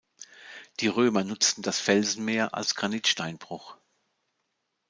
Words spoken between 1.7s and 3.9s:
Felsenmeer als Granitsteinbruch.